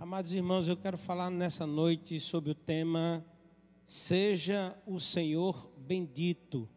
[0.00, 3.26] Amados irmãos, eu quero falar nessa noite sobre o tema
[3.84, 6.68] Seja o Senhor bendito.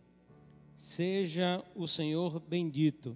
[0.75, 3.15] Seja o Senhor bendito.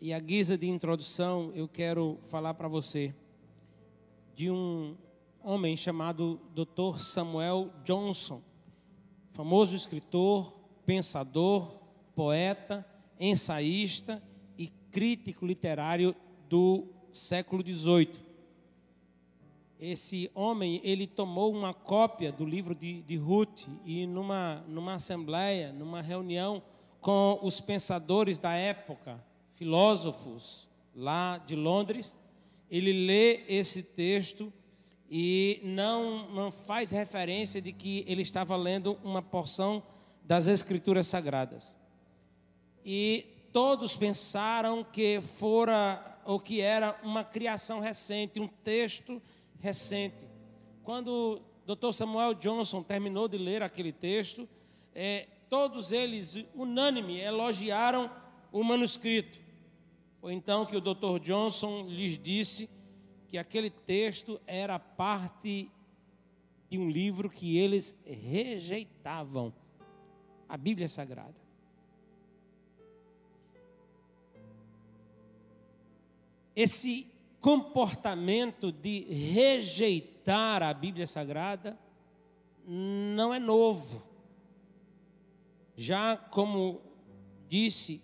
[0.00, 3.14] E a guisa de introdução, eu quero falar para você
[4.34, 4.96] de um
[5.44, 6.98] homem chamado Dr.
[6.98, 8.40] Samuel Johnson,
[9.32, 10.50] famoso escritor,
[10.86, 11.78] pensador,
[12.14, 12.86] poeta,
[13.20, 14.22] ensaísta
[14.56, 16.16] e crítico literário
[16.48, 18.31] do século XVIII
[19.82, 25.72] esse homem, ele tomou uma cópia do livro de, de Ruth e numa, numa assembleia,
[25.72, 26.62] numa reunião
[27.00, 29.20] com os pensadores da época,
[29.56, 32.14] filósofos lá de Londres,
[32.70, 34.52] ele lê esse texto
[35.10, 39.82] e não, não faz referência de que ele estava lendo uma porção
[40.22, 41.76] das Escrituras Sagradas.
[42.84, 49.41] E todos pensaram que fora ou que era uma criação recente, um texto recente.
[50.82, 51.92] Quando o Dr.
[51.92, 54.48] Samuel Johnson terminou de ler aquele texto,
[54.94, 58.10] é, todos eles, unânime, elogiaram
[58.50, 59.38] o manuscrito.
[60.20, 61.20] Foi então que o Dr.
[61.20, 62.68] Johnson lhes disse
[63.28, 65.70] que aquele texto era parte
[66.68, 69.52] de um livro que eles rejeitavam
[70.48, 71.36] a Bíblia Sagrada.
[76.56, 77.11] Esse
[77.42, 81.76] comportamento de rejeitar a Bíblia Sagrada
[82.64, 84.06] não é novo.
[85.76, 86.80] Já como
[87.48, 88.00] disse,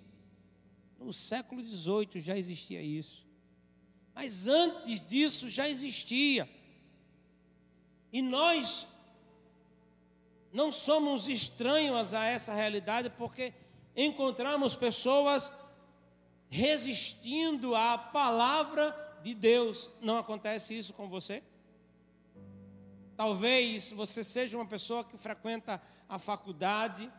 [0.98, 3.25] no século XVIII já existia isso.
[4.12, 6.50] Mas antes disso já existia.
[8.12, 8.89] E nós
[10.52, 13.55] não somos estranhos a essa realidade porque
[13.95, 15.52] encontramos pessoas
[16.50, 21.42] resistindo à palavra de Deus, não acontece isso com você?
[23.16, 27.11] Talvez você seja uma pessoa que frequenta a faculdade,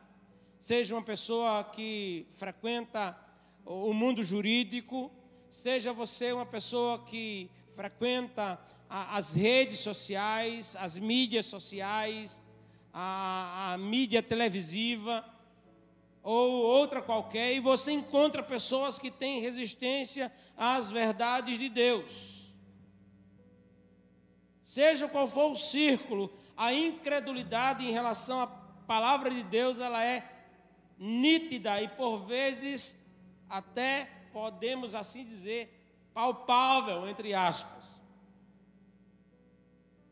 [0.57, 3.17] seja uma pessoa que frequenta
[3.65, 5.11] o mundo jurídico,
[5.51, 8.59] seja você uma pessoa que frequenta
[8.89, 12.41] as redes sociais, as mídias sociais,
[12.93, 15.23] a, a mídia televisiva
[16.21, 22.39] ou outra qualquer, e você encontra pessoas que têm resistência às verdades de Deus.
[24.61, 30.23] Seja qual for o círculo, a incredulidade em relação à palavra de Deus, ela é
[30.97, 32.95] nítida e por vezes
[33.49, 35.73] até podemos assim dizer
[36.13, 37.99] palpável entre aspas.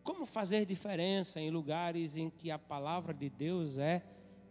[0.04, 4.02] Como fazer diferença em lugares em que a palavra de Deus é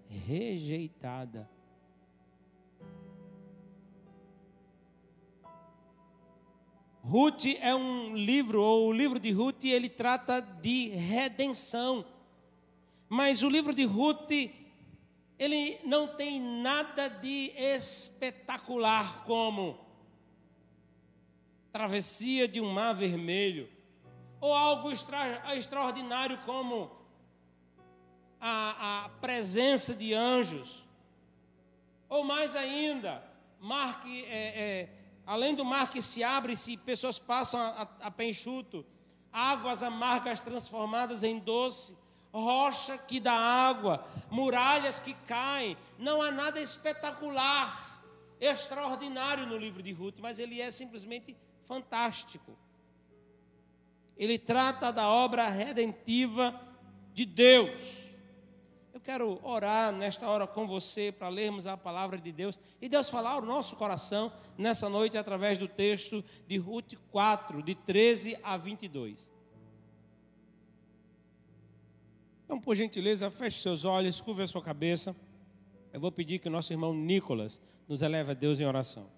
[0.08, 1.48] rejeitada?
[7.02, 12.04] Ruth é um livro, ou o livro de Ruth, ele trata de redenção.
[13.08, 14.30] Mas o livro de Ruth,
[15.38, 19.78] ele não tem nada de espetacular como
[21.70, 23.68] travessia de um mar vermelho,
[24.40, 26.90] ou algo extra, extraordinário como
[28.40, 30.86] a, a presença de anjos,
[32.08, 33.22] ou mais ainda,
[33.60, 34.88] mar que é, é
[35.26, 38.10] Além do mar que se abre e pessoas passam a, a, a
[39.32, 41.96] águas amargas transformadas em doce,
[42.32, 45.76] rocha que dá água, muralhas que caem.
[45.98, 48.00] Não há nada espetacular,
[48.40, 51.36] extraordinário no livro de Ruth, mas ele é simplesmente
[51.66, 52.56] fantástico.
[54.16, 56.58] Ele trata da obra redentiva
[57.12, 58.05] de Deus
[59.06, 63.34] quero orar nesta hora com você para lermos a palavra de Deus e Deus falar
[63.34, 69.32] ao nosso coração nessa noite através do texto de Ruth 4, de 13 a 22.
[72.44, 75.14] Então, por gentileza, feche seus olhos, curva a sua cabeça.
[75.92, 79.08] Eu vou pedir que o nosso irmão Nicolas nos eleve a Deus em oração.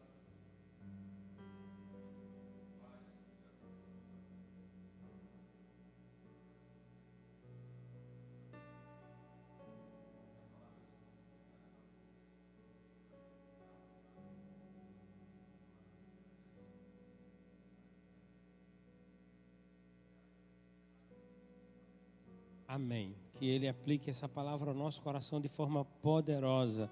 [22.78, 23.12] Amém.
[23.34, 26.88] Que Ele aplique essa palavra ao nosso coração de forma poderosa.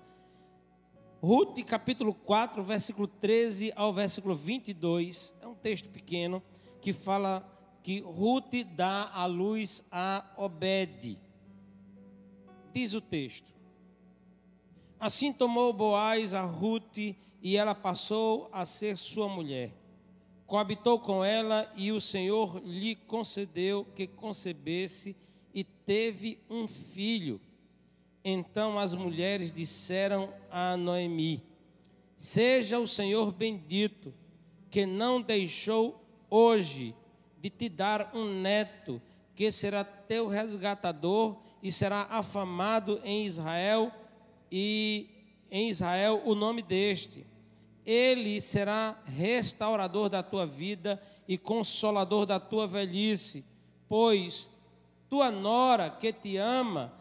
[1.23, 6.43] Ruth, capítulo 4, versículo 13 ao versículo 22, é um texto pequeno
[6.81, 7.49] que fala
[7.85, 11.21] que Ruth dá a luz a Obed.
[12.75, 13.55] Diz o texto:
[14.99, 16.99] Assim tomou Boaz a Ruth
[17.41, 19.73] e ela passou a ser sua mulher.
[20.49, 25.15] coabitou com ela e o Senhor lhe concedeu que concebesse
[25.57, 27.41] e teve um filho.
[28.23, 31.43] Então as mulheres disseram a Noemi:
[32.19, 34.13] Seja o Senhor bendito,
[34.71, 36.95] que não deixou hoje
[37.41, 39.01] de te dar um neto,
[39.35, 43.91] que será teu resgatador e será afamado em Israel
[44.53, 45.09] e
[45.51, 47.27] em Israel o nome deste
[47.87, 53.45] ele será restaurador da tua vida e consolador da tua velhice,
[53.89, 54.51] pois
[55.09, 56.93] tua nora que te ama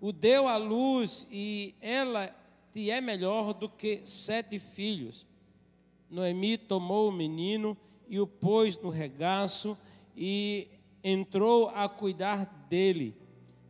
[0.00, 2.34] o deu à luz e ela
[2.72, 5.26] te é melhor do que sete filhos.
[6.08, 7.76] Noemi tomou o menino
[8.08, 9.76] e o pôs no regaço
[10.16, 10.68] e
[11.02, 13.14] entrou a cuidar dele.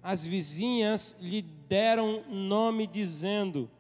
[0.02, 3.70] As vizinhas lhe deram nome, dizendo: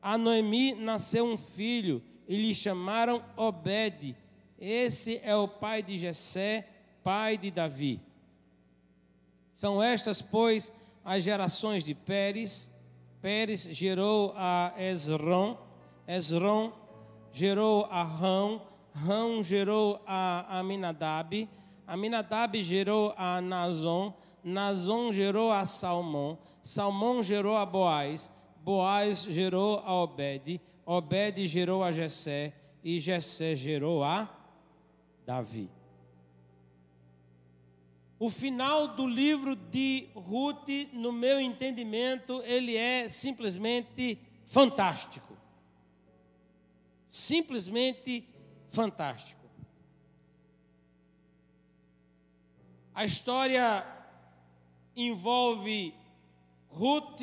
[0.00, 4.16] a Noemi nasceu um filho e lhe chamaram Obed.
[4.58, 6.68] Esse é o pai de Jessé,
[7.04, 8.00] pai de Davi.
[9.52, 10.72] São estas, pois,
[11.04, 12.72] as gerações de Pérez.
[13.20, 15.56] Pérez gerou a Esron,
[16.08, 16.72] Esron
[17.32, 18.62] gerou a Rão,
[18.94, 21.48] Rão gerou a Aminadab,
[21.86, 24.12] Aminadab gerou a Nazon,
[24.42, 28.30] Nazon gerou a Salmão, Salmão gerou a Boaz,
[28.64, 32.52] Boaz gerou a Obed, Obed gerou a Jessé.
[32.84, 34.28] E Jessé gerou a
[35.24, 35.70] Davi.
[38.22, 44.16] O final do livro de Ruth, no meu entendimento, ele é simplesmente
[44.46, 45.36] fantástico.
[47.08, 48.24] Simplesmente
[48.70, 49.44] fantástico.
[52.94, 53.84] A história
[54.94, 55.92] envolve
[56.68, 57.22] Ruth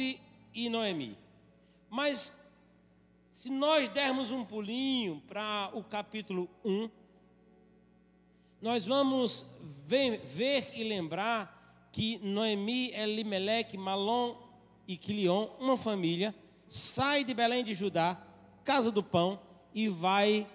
[0.54, 1.18] e Noemi.
[1.90, 2.38] Mas
[3.32, 6.90] se nós dermos um pulinho para o capítulo 1,
[8.62, 14.36] nós vamos ver, e lembrar que Noemi, Elimeleque, Malom
[14.88, 16.36] e Quilion, uma família,
[16.68, 18.22] sai de Belém de Judá,
[18.64, 19.40] casa do pão,
[19.74, 20.48] e vai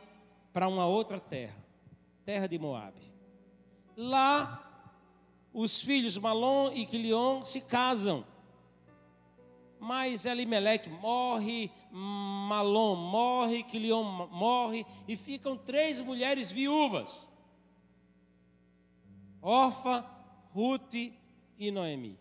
[0.52, 1.56] para uma outra terra,
[2.24, 3.12] terra de Moabe.
[3.96, 4.92] Lá,
[5.52, 8.24] os filhos Malom e Quilion se casam
[9.84, 17.28] mas Elimeleque morre, Malom morre, Quilion morre, e ficam três mulheres viúvas:
[19.44, 20.06] Orfa,
[20.54, 22.18] Ruth e Noemi.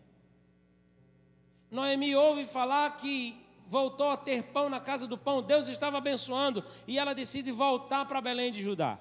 [1.70, 3.34] Noemi ouve falar que
[3.66, 8.04] voltou a ter pão na casa do pão, Deus estava abençoando, e ela decide voltar
[8.04, 8.98] para Belém de Judá.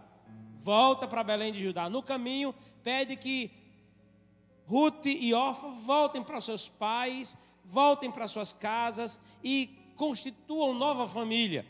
[0.63, 1.89] Volta para Belém de Judá.
[1.89, 3.51] No caminho, pede que
[4.65, 7.35] Ruth e Orfa voltem para seus pais,
[7.65, 9.67] voltem para suas casas e
[9.97, 11.65] constituam nova família,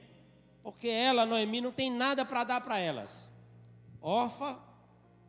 [0.61, 3.27] porque ela, Noemi, não tem nada para dar para elas.
[3.99, 4.59] Orfa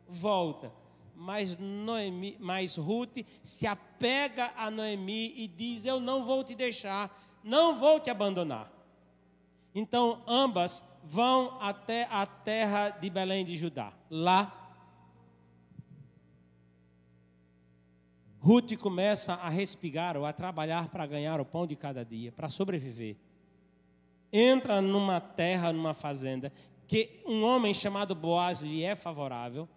[0.07, 0.71] volta,
[1.15, 7.15] mas Noemi, mas Ruth se apega a Noemi e diz: "Eu não vou te deixar,
[7.43, 8.71] não vou te abandonar".
[9.73, 13.93] Então ambas vão até a terra de Belém de Judá.
[14.09, 14.65] Lá
[18.45, 22.47] Ruth começa a respigar ou a trabalhar para ganhar o pão de cada dia, para
[22.47, 23.15] sobreviver.
[24.31, 26.53] Entra numa terra, numa fazenda,
[26.85, 29.67] que um homem chamado Boaz lhe é favorável.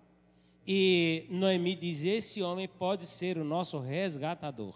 [0.70, 4.74] E Noemi diz: Esse homem pode ser o nosso resgatador.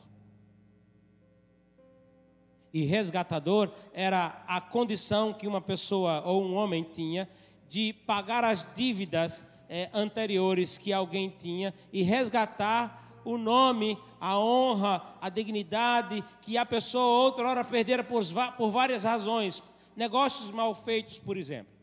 [2.73, 7.29] E resgatador era a condição que uma pessoa ou um homem tinha
[7.69, 15.03] de pagar as dívidas eh, anteriores que alguém tinha e resgatar o nome, a honra,
[15.21, 18.25] a dignidade que a pessoa outra hora perdera por,
[18.57, 19.63] por várias razões,
[19.95, 21.75] negócios mal feitos, por exemplo,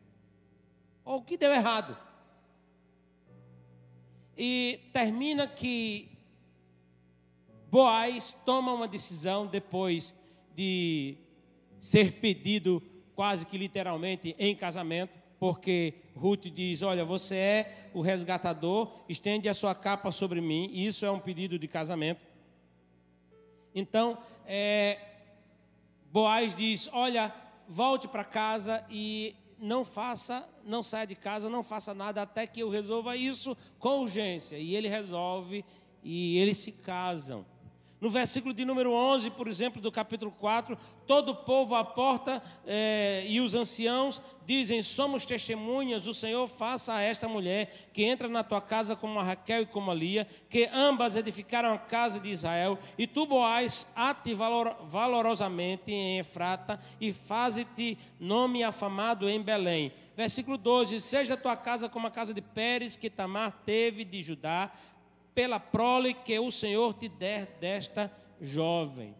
[1.05, 2.08] ou que deu errado.
[4.41, 6.09] E termina que
[7.69, 10.15] Boaz toma uma decisão depois
[10.55, 11.17] de
[11.79, 12.81] ser pedido
[13.13, 19.53] quase que literalmente em casamento porque Ruth diz: Olha, você é o resgatador, estende a
[19.53, 22.21] sua capa sobre mim, e isso é um pedido de casamento.
[23.73, 24.99] Então, é,
[26.11, 27.33] Boaz diz: Olha,
[27.67, 32.61] volte para casa e não faça, não saia de casa, não faça nada até que
[32.61, 34.57] eu resolva isso com urgência.
[34.57, 35.65] E ele resolve
[36.03, 37.45] e eles se casam.
[38.01, 42.41] No versículo de número 11, por exemplo, do capítulo 4, todo o povo à porta
[42.65, 48.29] eh, e os anciãos dizem: Somos testemunhas, o Senhor faça a esta mulher que entra
[48.29, 52.21] na tua casa como a Raquel e como a Lia, que ambas edificaram a casa
[52.21, 59.41] de Israel, e tu, Boaz, ate valor, valorosamente em Efrata e faze-te nome afamado em
[59.41, 59.91] Belém.
[60.15, 64.21] Versículo 12: Seja a tua casa como a casa de Pérez, que Tamar teve de
[64.21, 64.71] Judá,
[65.39, 69.15] pela prole que o Senhor te der desta jovem.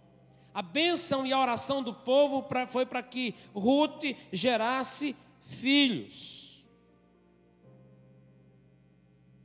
[0.53, 6.61] A bênção e a oração do povo foi para que Ruth gerasse filhos.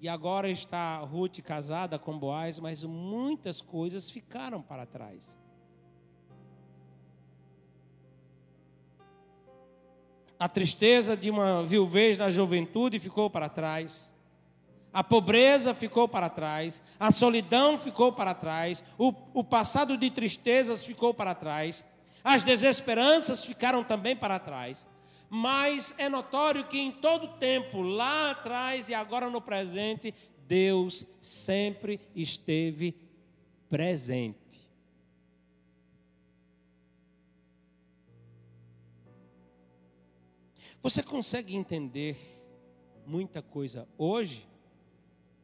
[0.01, 5.41] E agora está Ruth casada com Boaz, mas muitas coisas ficaram para trás.
[10.37, 14.13] A tristeza de uma viuvez na juventude ficou para trás.
[14.95, 20.87] A pobreza ficou para trás, a solidão ficou para trás, o, o passado de tristezas
[20.87, 21.85] ficou para trás,
[22.23, 24.87] as desesperanças ficaram também para trás.
[25.29, 30.15] Mas é notório que em todo tempo, lá atrás e agora no presente,
[30.47, 32.95] Deus sempre esteve
[33.69, 34.39] presente.
[40.81, 42.17] Você consegue entender
[43.05, 44.54] muita coisa hoje?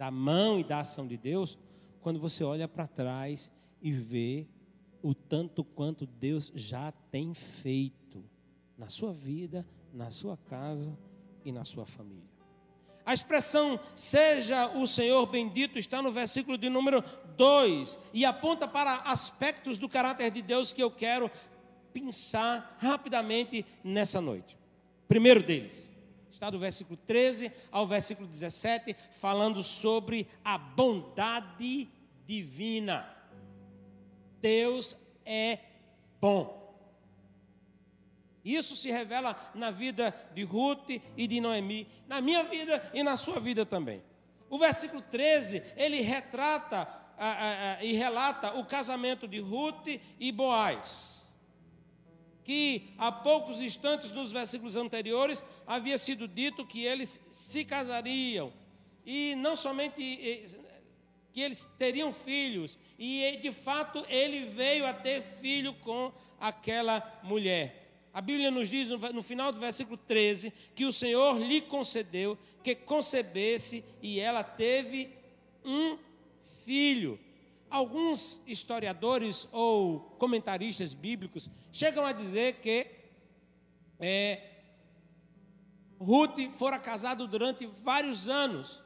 [0.00, 1.59] Da mão e da ação de Deus,
[2.00, 3.52] quando você olha para trás
[3.83, 4.47] e vê
[5.02, 8.25] o tanto quanto Deus já tem feito
[8.78, 10.99] na sua vida, na sua casa
[11.45, 12.30] e na sua família.
[13.04, 17.04] A expressão seja o Senhor bendito está no versículo de número
[17.37, 21.30] 2 e aponta para aspectos do caráter de Deus que eu quero
[21.92, 24.57] pensar rapidamente nessa noite.
[25.07, 25.95] Primeiro deles,
[26.40, 31.87] está do versículo 13 ao versículo 17, falando sobre a bondade
[32.26, 33.14] divina.
[34.40, 35.59] Deus é
[36.18, 36.59] bom.
[38.42, 43.18] Isso se revela na vida de Ruth e de Noemi, na minha vida e na
[43.18, 44.02] sua vida também.
[44.49, 46.88] O versículo 13, ele retrata
[47.82, 51.19] e relata o casamento de Ruth e Boaz
[52.50, 58.52] que há poucos instantes nos versículos anteriores havia sido dito que eles se casariam.
[59.07, 59.95] E não somente
[61.33, 62.76] que eles teriam filhos.
[62.99, 68.09] E de fato ele veio a ter filho com aquela mulher.
[68.12, 72.75] A Bíblia nos diz no final do versículo 13 que o Senhor lhe concedeu que
[72.75, 75.09] concebesse e ela teve
[75.64, 75.97] um
[76.64, 77.16] filho
[77.70, 82.86] alguns historiadores ou comentaristas bíblicos chegam a dizer que
[83.98, 84.50] é,
[85.98, 88.82] Ruth fora casado durante vários anos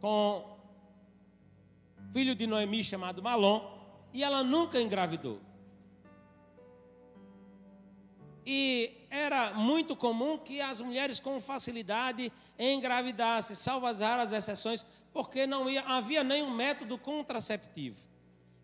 [0.00, 0.58] com
[2.12, 3.78] filho de Noemi chamado Malom
[4.12, 5.40] e ela nunca engravidou.
[8.50, 15.46] E era muito comum que as mulheres com facilidade engravidassem, salvo as raras exceções, porque
[15.46, 17.98] não ia, havia nenhum método contraceptivo.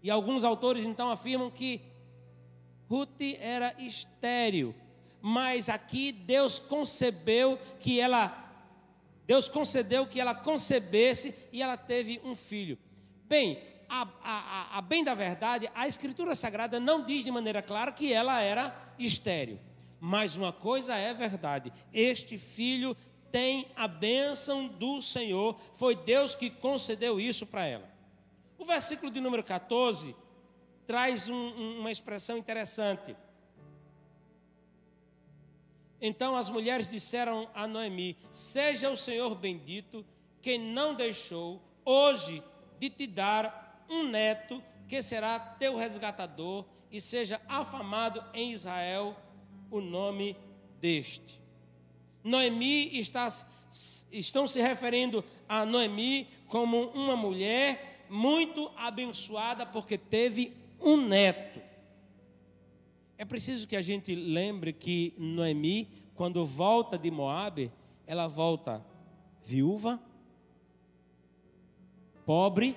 [0.03, 1.83] E alguns autores então afirmam que
[2.89, 4.75] Ruth era estéril,
[5.21, 8.41] mas aqui Deus concebeu que ela
[9.27, 12.79] Deus concedeu que ela concebesse e ela teve um filho.
[13.25, 17.93] Bem, a, a, a, bem da verdade, a Escritura Sagrada não diz de maneira clara
[17.93, 19.59] que ela era estéril.
[20.07, 22.95] Mas uma coisa é verdade: este filho
[23.33, 27.89] tem a bênção do Senhor, foi Deus que concedeu isso para ela.
[28.59, 30.15] O versículo de número 14
[30.87, 33.17] traz um, um, uma expressão interessante.
[35.99, 40.05] Então as mulheres disseram a Noemi: Seja o Senhor bendito,
[40.43, 42.43] que não deixou hoje
[42.79, 49.17] de te dar um neto que será teu resgatador e seja afamado em Israel
[49.77, 50.37] o nome
[50.81, 51.41] deste.
[52.23, 53.29] Noemi está,
[54.11, 61.61] estão se referindo a Noemi como uma mulher muito abençoada porque teve um neto.
[63.19, 67.73] É preciso que a gente lembre que Noemi, quando volta de Moabe,
[68.07, 68.85] ela volta
[69.45, 70.01] viúva,
[72.25, 72.77] pobre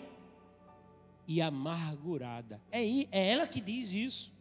[1.27, 2.61] e amargurada.
[2.71, 4.36] É, é ela que diz isso.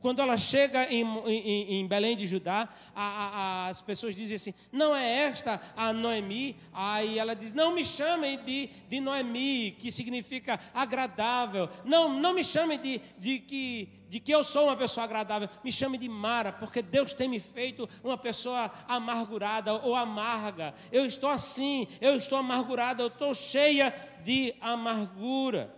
[0.00, 4.54] Quando ela chega em, em, em Belém de Judá, a, a, as pessoas dizem assim:
[4.70, 6.56] não é esta a Noemi?
[6.72, 11.68] Aí ela diz: não me chamem de, de Noemi, que significa agradável.
[11.84, 15.48] Não, não me chamem de, de, que, de que eu sou uma pessoa agradável.
[15.64, 20.74] Me chame de Mara, porque Deus tem me feito uma pessoa amargurada ou amarga.
[20.92, 25.74] Eu estou assim, eu estou amargurada, eu estou cheia de amargura.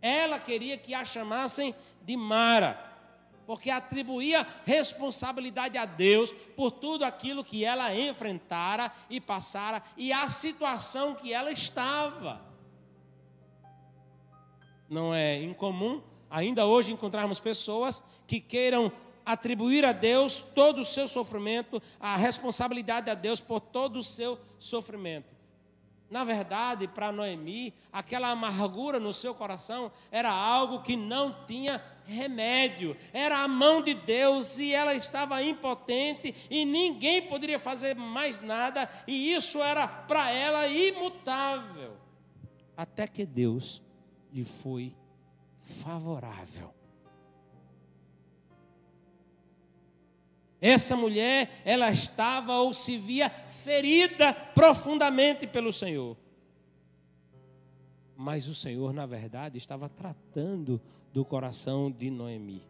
[0.00, 2.90] Ela queria que a chamassem de Mara
[3.46, 10.28] porque atribuía responsabilidade a Deus por tudo aquilo que ela enfrentara e passara e a
[10.28, 12.40] situação que ela estava.
[14.88, 18.90] Não é incomum ainda hoje encontrarmos pessoas que queiram
[19.24, 24.38] atribuir a Deus todo o seu sofrimento, a responsabilidade a Deus por todo o seu
[24.58, 25.41] sofrimento.
[26.12, 32.94] Na verdade, para Noemi, aquela amargura no seu coração era algo que não tinha remédio,
[33.14, 38.90] era a mão de Deus e ela estava impotente e ninguém poderia fazer mais nada,
[39.06, 41.96] e isso era para ela imutável.
[42.76, 43.80] Até que Deus
[44.30, 44.94] lhe foi
[45.82, 46.74] favorável.
[50.62, 53.28] Essa mulher, ela estava ou se via
[53.64, 56.16] ferida profundamente pelo Senhor.
[58.16, 60.80] Mas o Senhor, na verdade, estava tratando
[61.12, 62.62] do coração de Noemi.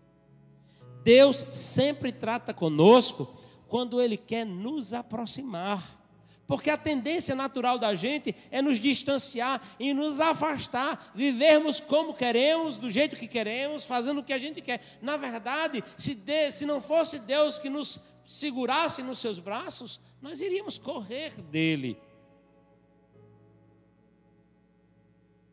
[1.04, 6.01] Deus sempre trata conosco quando Ele quer nos aproximar.
[6.46, 12.76] Porque a tendência natural da gente é nos distanciar e nos afastar, vivermos como queremos,
[12.76, 14.98] do jeito que queremos, fazendo o que a gente quer.
[15.00, 20.40] Na verdade, se, de, se não fosse Deus que nos segurasse nos seus braços, nós
[20.40, 21.96] iríamos correr dele.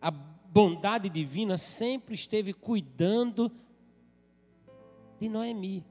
[0.02, 3.52] A bondade divina sempre esteve cuidando
[5.20, 5.86] de Noemi.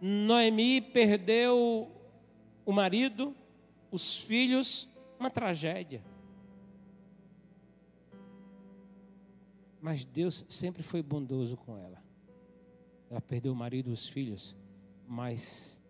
[0.00, 1.90] Noemi perdeu
[2.64, 3.34] o marido,
[3.90, 6.02] os filhos, uma tragédia.
[9.80, 12.02] Mas Deus sempre foi bondoso com ela.
[13.10, 14.56] Ela perdeu o marido e os filhos,
[15.06, 15.80] mas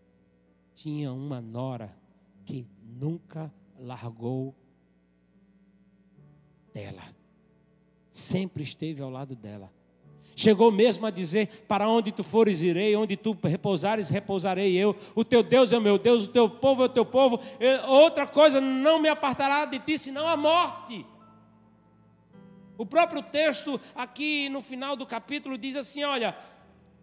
[0.75, 1.97] tinha uma nora
[2.45, 4.55] que nunca largou
[6.73, 7.03] dela.
[8.13, 9.73] Sempre esteve ao lado dela.
[10.37, 14.97] Chegou mesmo a dizer: Para onde tu fores, irei, onde tu repousares, repousarei eu.
[15.15, 17.41] O teu Deus é o meu Deus, o teu povo é o teu povo.
[17.87, 21.07] Outra coisa não me apartará de ti, senão a morte.
[22.77, 26.37] O próprio texto, aqui no final do capítulo, diz assim: Olha,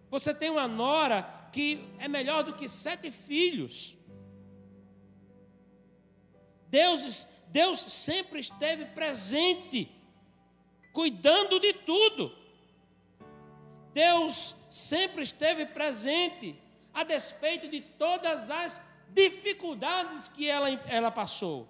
[0.09, 1.23] você tem uma nora
[1.53, 3.97] que é melhor do que sete filhos.
[6.67, 9.89] Deus, Deus sempre esteve presente,
[10.91, 12.40] cuidando de tudo.
[13.93, 16.55] Deus sempre esteve presente,
[16.93, 18.81] a despeito de todas as
[19.13, 21.67] dificuldades que ela, ela passou.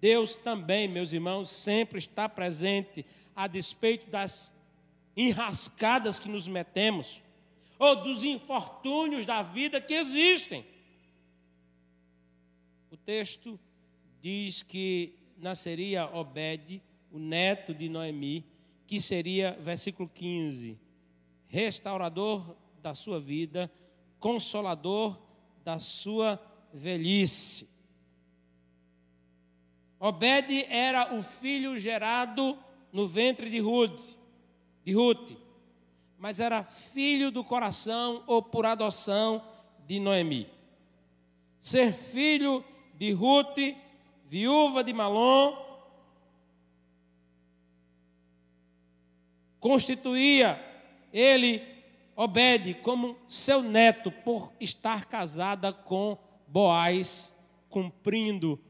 [0.00, 3.04] Deus também, meus irmãos, sempre está presente,
[3.34, 4.54] a despeito das
[5.16, 7.22] enrascadas que nos metemos,
[7.78, 10.66] ou dos infortúnios da vida que existem.
[12.90, 13.58] O texto
[14.22, 18.44] diz que nasceria Obed, o neto de Noemi,
[18.86, 20.78] que seria, versículo 15,
[21.54, 23.70] restaurador da sua vida,
[24.18, 25.16] consolador
[25.62, 27.68] da sua velhice.
[30.00, 32.58] Obed era o filho gerado
[32.92, 34.16] no ventre de Ruth,
[34.84, 35.30] de Ruth,
[36.18, 39.40] mas era filho do coração ou por adoção
[39.86, 40.48] de Noemi.
[41.60, 42.64] Ser filho
[42.96, 43.76] de Ruth,
[44.26, 45.56] viúva de Malom,
[49.60, 50.73] constituía
[51.14, 51.62] ele,
[52.16, 57.32] Obed, como seu neto, por estar casada com Boaz,
[57.68, 58.60] cumprindo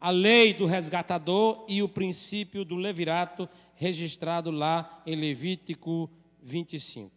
[0.00, 6.10] a lei do resgatador e o princípio do levirato registrado lá em Levítico
[6.42, 7.10] 25.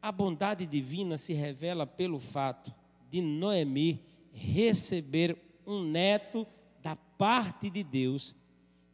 [0.00, 2.72] A bondade divina se revela pelo fato
[3.10, 4.00] de Noemi
[4.32, 6.46] receber um neto
[6.80, 8.34] da parte de Deus.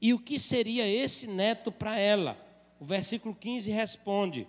[0.01, 2.48] E o que seria esse neto para ela?
[2.81, 4.47] O versículo 15 responde: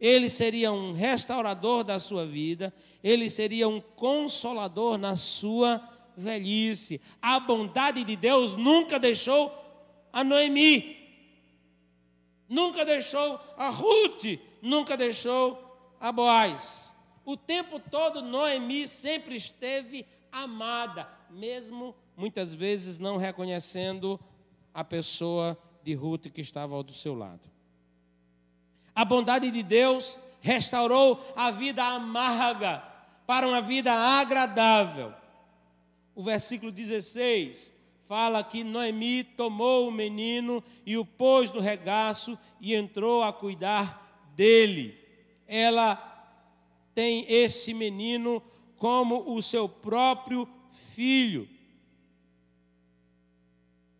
[0.00, 5.82] Ele seria um restaurador da sua vida, ele seria um consolador na sua
[6.16, 7.00] velhice.
[7.22, 9.52] A bondade de Deus nunca deixou
[10.12, 10.96] a Noemi,
[12.48, 16.92] nunca deixou a Ruth, nunca deixou a Boaz.
[17.24, 24.18] O tempo todo Noemi sempre esteve amada, mesmo muitas vezes não reconhecendo
[24.74, 25.56] a pessoa
[25.88, 27.50] de Ruth que estava ao do seu lado.
[28.94, 32.84] A bondade de Deus restaurou a vida amarga
[33.26, 35.14] para uma vida agradável.
[36.14, 37.72] O versículo 16
[38.06, 44.26] fala que Noemi tomou o menino e o pôs no regaço e entrou a cuidar
[44.36, 44.94] dele.
[45.46, 45.96] Ela
[46.94, 48.42] tem esse menino
[48.76, 50.46] como o seu próprio
[50.94, 51.48] filho.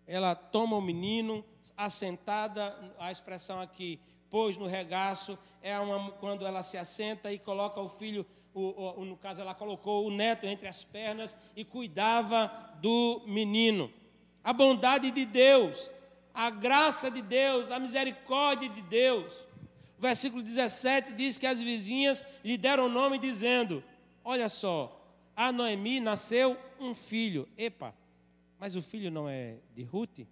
[0.06, 1.42] Ela toma o menino,
[1.78, 7.80] assentada, a expressão aqui, pôs no regaço, é uma, quando ela se assenta e coloca
[7.80, 12.50] o filho, o, o, no caso ela colocou o neto entre as pernas e cuidava
[12.80, 13.92] do menino.
[14.42, 15.92] A bondade de Deus,
[16.34, 19.32] a graça de Deus, a misericórdia de Deus.
[19.96, 23.84] O versículo 17 diz que as vizinhas lhe deram nome dizendo:
[24.24, 25.00] Olha só,
[25.36, 27.48] a Noemi nasceu um filho.
[27.56, 27.94] Epa,
[28.58, 30.26] mas o filho não é de Ruth?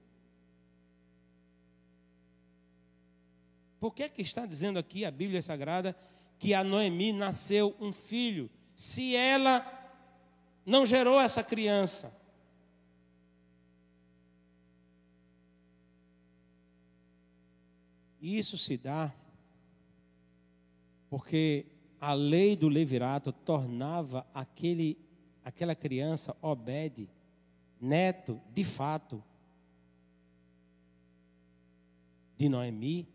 [3.78, 5.96] Por que, que está dizendo aqui a Bíblia Sagrada
[6.38, 9.64] que a Noemi nasceu um filho, se ela
[10.64, 12.14] não gerou essa criança?
[18.20, 19.12] Isso se dá
[21.08, 21.66] porque
[22.00, 24.98] a lei do levirato tornava aquele,
[25.44, 27.08] aquela criança obede,
[27.80, 29.22] neto, de fato,
[32.36, 33.08] de Noemi,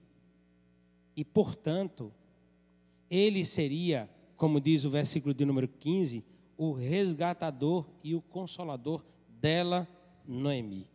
[1.16, 2.14] e, portanto,
[3.10, 6.24] ele seria, como diz o versículo de número 15,
[6.58, 9.88] o resgatador e o consolador dela,
[10.28, 10.88] Noemi.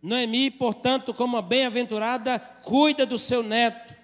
[0.00, 3.94] Noemi, portanto, como a bem-aventurada, cuida do seu neto.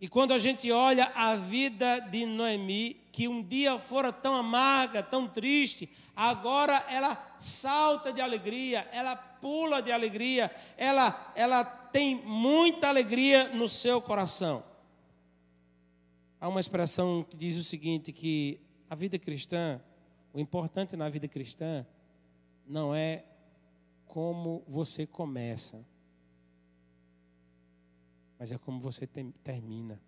[0.00, 5.02] E quando a gente olha a vida de Noemi, que um dia fora tão amarga,
[5.02, 12.88] tão triste, agora ela salta de alegria, ela pula de alegria, ela, ela tem muita
[12.88, 14.64] alegria no seu coração.
[16.40, 18.58] Há uma expressão que diz o seguinte: que
[18.88, 19.78] a vida cristã,
[20.32, 21.86] o importante na vida cristã,
[22.66, 23.24] não é
[24.06, 25.84] como você começa,
[28.40, 29.06] mas é como você
[29.44, 30.00] termina.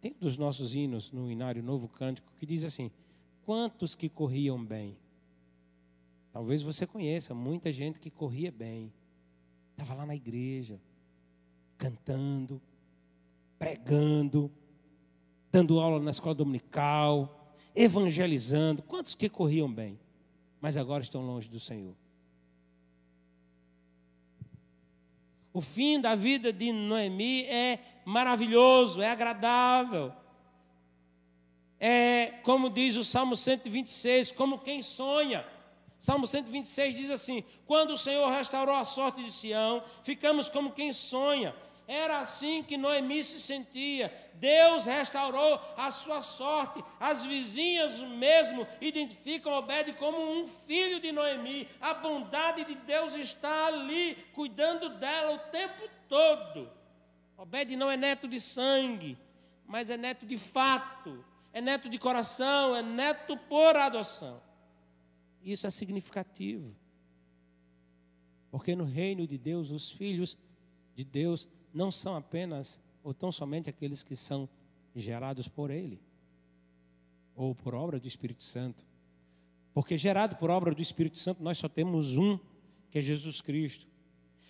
[0.00, 2.90] Tem um dos nossos hinos no Inário Novo Cântico que diz assim:
[3.44, 4.96] Quantos que corriam bem?
[6.32, 8.92] Talvez você conheça muita gente que corria bem,
[9.70, 10.80] estava lá na igreja,
[11.78, 12.60] cantando,
[13.56, 14.50] pregando,
[15.52, 18.82] dando aula na escola dominical, evangelizando.
[18.82, 19.96] Quantos que corriam bem,
[20.60, 21.94] mas agora estão longe do Senhor?
[25.56, 30.12] O fim da vida de Noemi é maravilhoso, é agradável.
[31.80, 35.46] É, como diz o Salmo 126, como quem sonha.
[35.98, 40.92] Salmo 126 diz assim: Quando o Senhor restaurou a sorte de Sião, ficamos como quem
[40.92, 41.56] sonha.
[41.88, 44.12] Era assim que Noemi se sentia.
[44.34, 46.84] Deus restaurou a sua sorte.
[46.98, 51.68] As vizinhas mesmo identificam Obed como um filho de Noemi.
[51.80, 56.68] A bondade de Deus está ali, cuidando dela o tempo todo.
[57.36, 59.16] Obed não é neto de sangue,
[59.64, 64.42] mas é neto de fato, é neto de coração, é neto por adoção.
[65.40, 66.74] Isso é significativo.
[68.50, 70.36] Porque no reino de Deus, os filhos
[70.94, 74.48] de Deus não são apenas ou tão somente aqueles que são
[74.94, 76.00] gerados por Ele
[77.34, 78.82] ou por obra do Espírito Santo.
[79.74, 82.38] Porque gerado por obra do Espírito Santo, nós só temos um,
[82.90, 83.86] que é Jesus Cristo.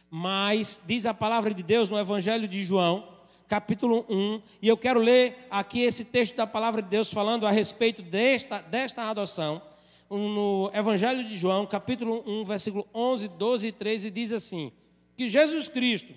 [0.08, 3.12] Mas diz a palavra de Deus no Evangelho de João,
[3.48, 7.50] capítulo 1, e eu quero ler aqui esse texto da palavra de Deus falando a
[7.50, 9.60] respeito desta, desta adoção.
[10.08, 14.72] No Evangelho de João, capítulo 1, versículo 11, 12 e 13, diz assim:
[15.16, 16.14] que Jesus Cristo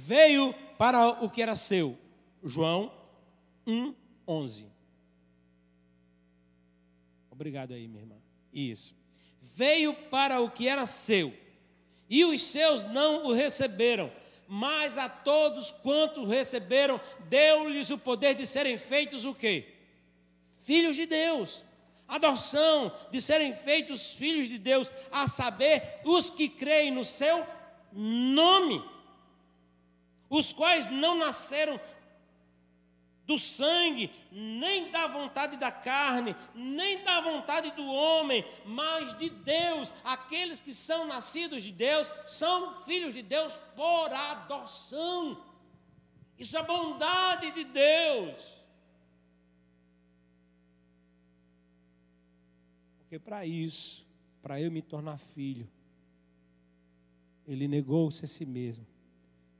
[0.00, 1.96] veio para o que era seu.
[2.42, 2.92] João
[3.66, 3.94] 1,
[4.26, 4.66] 11.
[7.30, 8.16] Obrigado aí, minha irmã.
[8.52, 8.94] Isso.
[9.40, 11.34] Veio para o que era seu,
[12.08, 14.10] e os seus não o receberam,
[14.48, 19.74] mas a todos quantos receberam, deu-lhes o poder de serem feitos o quê?
[20.64, 21.64] Filhos de Deus.
[22.08, 27.46] Adoção, de serem feitos filhos de Deus, a saber, os que creem no seu
[27.92, 28.82] nome
[30.30, 31.78] os quais não nasceram
[33.26, 39.92] do sangue, nem da vontade da carne, nem da vontade do homem, mas de Deus.
[40.02, 45.44] Aqueles que são nascidos de Deus são filhos de Deus por adoção.
[46.38, 48.56] Isso é bondade de Deus.
[52.98, 54.06] Porque para isso,
[54.42, 55.68] para eu me tornar filho,
[57.46, 58.89] ele negou-se a si mesmo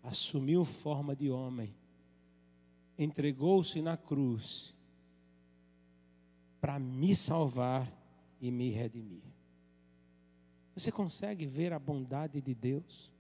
[0.02, 1.74] assumiu forma de homem,
[2.98, 4.74] entregou-se na cruz
[6.60, 7.90] para me salvar
[8.40, 9.22] e me redimir.
[10.74, 13.10] Você consegue ver a bondade de Deus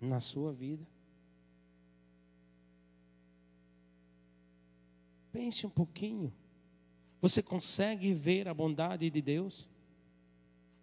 [0.00, 0.86] na sua vida?
[5.30, 6.32] Pense um pouquinho.
[7.20, 9.68] Você consegue ver a bondade de Deus?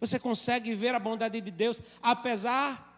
[0.00, 2.89] Você consegue ver a bondade de Deus, apesar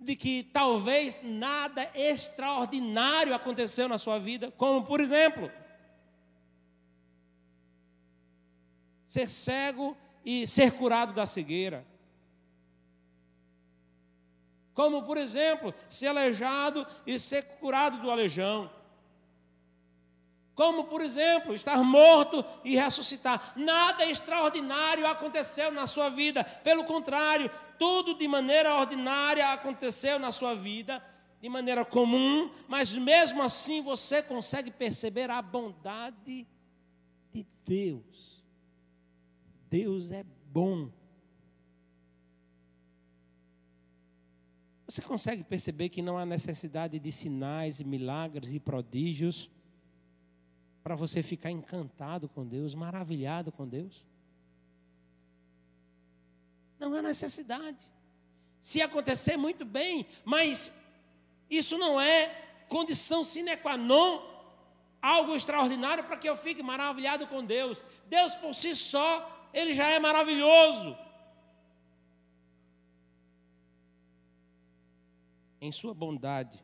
[0.00, 5.50] de que talvez nada extraordinário aconteceu na sua vida, como por exemplo,
[9.06, 11.86] ser cego e ser curado da cegueira.
[14.72, 18.70] Como, por exemplo, ser aleijado e ser curado do aleijão.
[20.60, 23.54] Como, por exemplo, estar morto e ressuscitar.
[23.56, 26.44] Nada extraordinário aconteceu na sua vida.
[26.44, 31.02] Pelo contrário, tudo de maneira ordinária aconteceu na sua vida,
[31.40, 36.46] de maneira comum, mas mesmo assim você consegue perceber a bondade
[37.32, 38.44] de Deus.
[39.70, 40.90] Deus é bom.
[44.86, 49.50] Você consegue perceber que não há necessidade de sinais, milagres e prodígios
[50.82, 54.04] para você ficar encantado com Deus, maravilhado com Deus?
[56.78, 57.78] Não há necessidade.
[58.62, 60.74] Se acontecer, muito bem, mas
[61.48, 62.28] isso não é
[62.68, 64.22] condição sine qua non,
[65.02, 67.84] algo extraordinário para que eu fique maravilhado com Deus.
[68.06, 70.96] Deus por si só, ele já é maravilhoso.
[75.60, 76.62] Em sua bondade,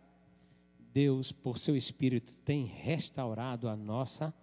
[0.96, 4.34] Deus, por seu Espírito, tem restaurado a nossa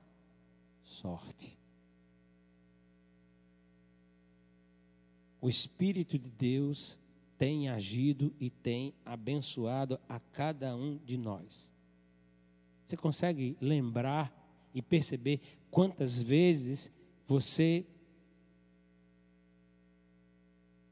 [0.83, 1.57] sorte.
[5.41, 6.99] O Espírito de Deus
[7.39, 11.71] tem agido e tem abençoado a cada um de nós.
[12.85, 14.31] Você consegue lembrar
[14.75, 16.91] e perceber quantas vezes
[17.27, 17.83] você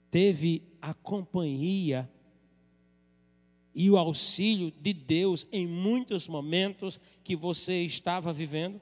[0.09, 2.09] teve a companhia
[3.73, 8.81] e o auxílio de Deus em muitos momentos que você estava vivendo.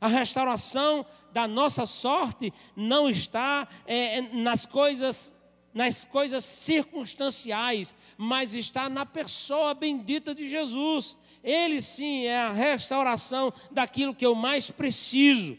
[0.00, 5.32] A restauração da nossa sorte não está é, nas coisas
[5.72, 11.16] nas coisas circunstanciais, mas está na pessoa bendita de Jesus.
[11.44, 15.56] Ele sim é a restauração daquilo que eu mais preciso.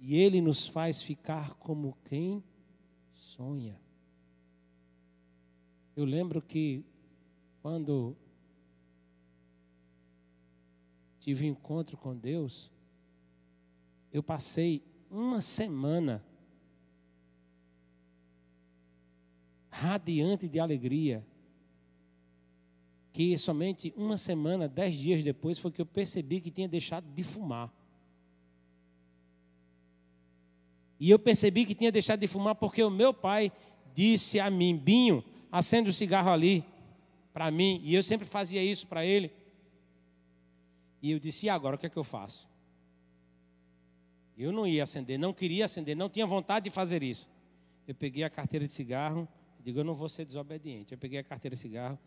[0.00, 2.42] E ele nos faz ficar como quem
[3.12, 3.78] sonha.
[5.96, 6.84] Eu lembro que
[7.62, 8.16] quando
[11.20, 12.70] tive encontro com Deus,
[14.12, 16.24] eu passei uma semana
[19.70, 21.24] radiante de alegria,
[23.12, 27.22] que somente uma semana, dez dias depois, foi que eu percebi que tinha deixado de
[27.22, 27.72] fumar.
[30.98, 33.52] E eu percebi que tinha deixado de fumar porque o meu pai
[33.94, 35.24] disse a mim, Binho,
[35.54, 36.64] acende o cigarro ali
[37.32, 39.32] para mim, e eu sempre fazia isso para ele.
[41.00, 42.48] E eu disse: e agora o que é que eu faço?
[44.36, 47.30] Eu não ia acender, não queria acender, não tinha vontade de fazer isso.
[47.86, 49.28] Eu peguei a carteira de cigarro,
[49.60, 50.92] digo: eu não vou ser desobediente.
[50.92, 51.98] Eu peguei a carteira de cigarro,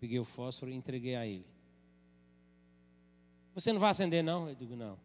[0.00, 1.46] peguei o fósforo e entreguei a ele.
[3.54, 4.48] Você não vai acender, não?
[4.48, 4.98] Eu digo: não,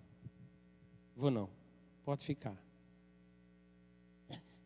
[1.17, 1.49] vou não,
[2.05, 2.57] pode ficar.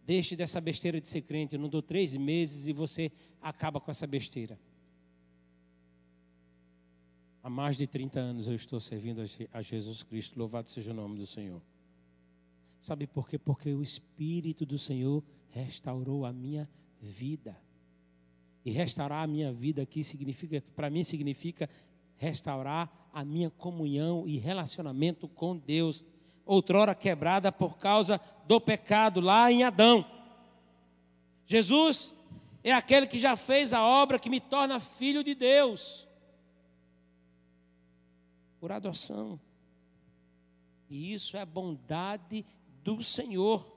[0.05, 1.55] Deixe dessa besteira de ser crente.
[1.55, 3.11] Eu não dou três meses e você
[3.41, 4.59] acaba com essa besteira.
[7.41, 10.37] Há mais de 30 anos eu estou servindo a Jesus Cristo.
[10.37, 11.61] Louvado seja o nome do Senhor.
[12.81, 13.37] Sabe por quê?
[13.37, 16.69] Porque o Espírito do Senhor restaurou a minha
[17.01, 17.57] vida.
[18.65, 21.69] E restaurar a minha vida aqui significa, para mim significa
[22.15, 26.05] restaurar a minha comunhão e relacionamento com Deus
[26.45, 30.05] outrora quebrada por causa do pecado lá em Adão.
[31.45, 32.13] Jesus
[32.63, 36.07] é aquele que já fez a obra que me torna filho de Deus.
[38.59, 39.39] Por adoção.
[40.89, 42.45] E isso é bondade
[42.83, 43.73] do Senhor.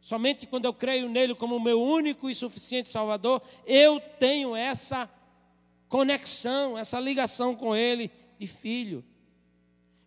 [0.00, 5.10] Somente quando eu creio nele como meu único e suficiente Salvador, eu tenho essa
[5.88, 9.04] conexão, essa ligação com ele de filho.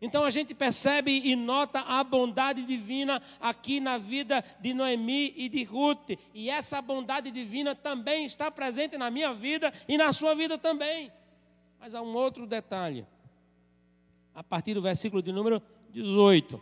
[0.01, 5.47] Então a gente percebe e nota a bondade divina aqui na vida de Noemi e
[5.47, 6.17] de Ruth.
[6.33, 11.11] E essa bondade divina também está presente na minha vida e na sua vida também.
[11.79, 13.05] Mas há um outro detalhe.
[14.33, 15.61] A partir do versículo de número
[15.91, 16.59] 18.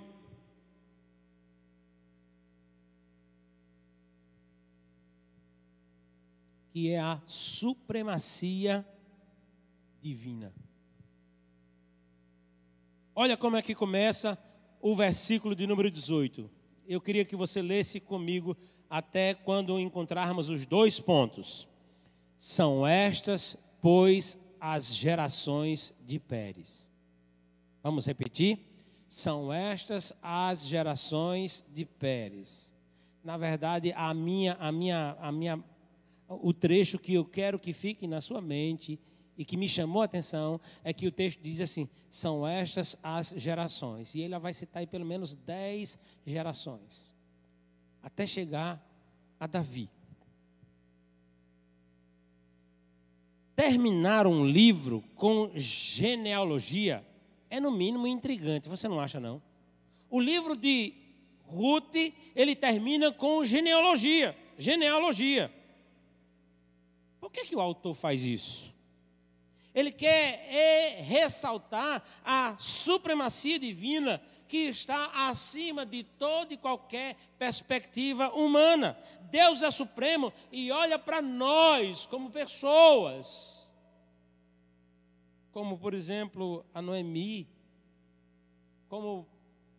[6.74, 8.86] Que é a supremacia
[10.02, 10.54] divina.
[13.22, 14.40] Olha como é que começa
[14.80, 16.50] o versículo de número 18.
[16.88, 18.56] Eu queria que você lesse comigo
[18.90, 21.68] até quando encontrarmos os dois pontos.
[22.38, 26.90] São estas, pois, as gerações de Pérez.
[27.84, 28.58] Vamos repetir?
[29.10, 32.74] são estas as gerações de Pérez.
[33.22, 35.62] Na verdade, a minha, a minha, a minha,
[36.26, 38.98] o trecho que eu quero que fique na sua mente
[39.40, 43.30] e que me chamou a atenção é que o texto diz assim: são estas as
[43.38, 44.14] gerações.
[44.14, 47.14] E ele vai citar aí pelo menos dez gerações,
[48.04, 48.86] até chegar
[49.40, 49.90] a Davi.
[53.56, 57.06] Terminar um livro com genealogia
[57.50, 59.42] é no mínimo intrigante, você não acha não?
[60.10, 60.94] O livro de
[61.46, 61.96] Ruth,
[62.36, 65.50] ele termina com genealogia, genealogia.
[67.22, 68.78] Por que, que o autor faz isso?
[69.80, 78.30] Ele quer é, ressaltar a supremacia divina que está acima de toda e qualquer perspectiva
[78.34, 78.98] humana.
[79.32, 83.70] Deus é supremo e olha para nós como pessoas.
[85.54, 87.48] Como, por exemplo, a Noemi,
[88.90, 89.26] como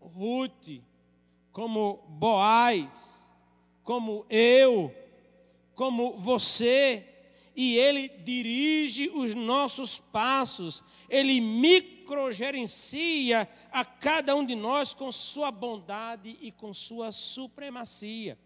[0.00, 0.80] Ruth,
[1.52, 3.22] como Boaz,
[3.82, 4.94] como eu,
[5.74, 7.09] como você,
[7.54, 15.50] e Ele dirige os nossos passos, Ele microgerencia a cada um de nós com Sua
[15.50, 18.38] bondade e com Sua supremacia.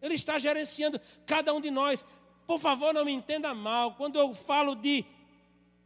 [0.00, 2.04] Ele está gerenciando cada um de nós.
[2.46, 5.04] Por favor, não me entenda mal, quando eu falo de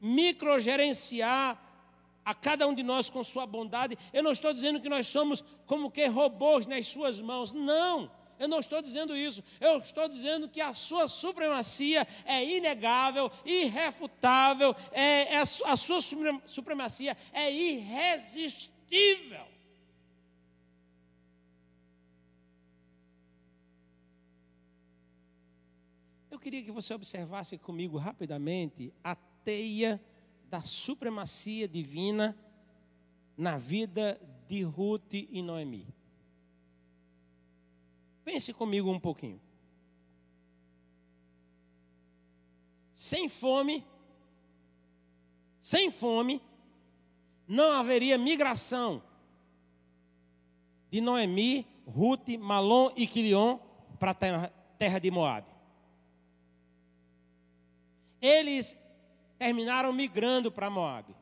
[0.01, 1.63] microgerenciar
[2.25, 5.45] a cada um de nós com Sua bondade, eu não estou dizendo que nós somos
[5.67, 8.11] como que robôs nas Suas mãos, não.
[8.39, 9.43] Eu não estou dizendo isso.
[9.61, 16.01] Eu estou dizendo que a sua supremacia é inegável, irrefutável, é, é a sua
[16.47, 19.47] supremacia é irresistível.
[26.31, 30.01] Eu queria que você observasse comigo rapidamente a teia
[30.51, 32.37] da supremacia divina
[33.37, 35.87] na vida de Ruth e Noemi.
[38.27, 39.41] Pense comigo um pouquinho.
[42.93, 43.87] Sem fome,
[45.61, 46.43] sem fome,
[47.47, 49.01] não haveria migração
[50.91, 53.61] de Noemi, Ruth, Malom e Quilion
[53.97, 55.47] para a terra, terra de Moab.
[58.21, 58.77] Eles
[59.39, 61.15] terminaram migrando para Moab.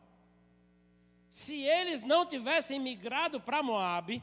[1.28, 4.22] Se eles não tivessem migrado para Moab,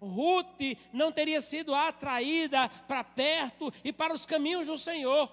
[0.00, 0.60] Ruth
[0.92, 5.30] não teria sido atraída para perto e para os caminhos do Senhor.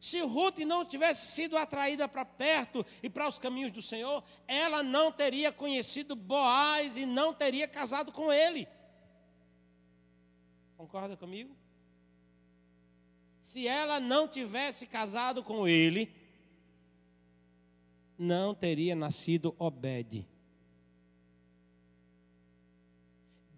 [0.00, 4.82] Se Ruth não tivesse sido atraída para perto e para os caminhos do Senhor, ela
[4.82, 8.68] não teria conhecido Boaz e não teria casado com ele.
[10.76, 11.56] Concorda comigo?
[13.42, 16.14] Se ela não tivesse casado com ele,
[18.18, 20.26] não teria nascido Obed.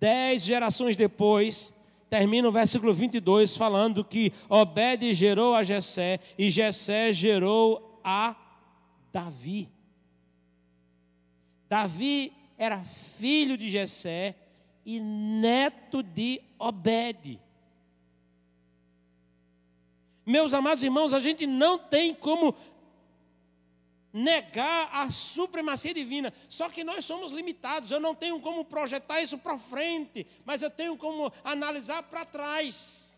[0.00, 1.74] Dez gerações depois,
[2.08, 8.36] termina o versículo 22 falando que Obed gerou a Jessé e Jessé gerou a
[9.12, 9.68] Davi.
[11.68, 14.34] Davi era filho de Jessé
[14.84, 17.40] e neto de Obed.
[20.24, 22.54] Meus amados irmãos, a gente não tem como
[24.12, 26.32] negar a supremacia divina.
[26.48, 27.90] Só que nós somos limitados.
[27.90, 33.08] Eu não tenho como projetar isso para frente, mas eu tenho como analisar para trás.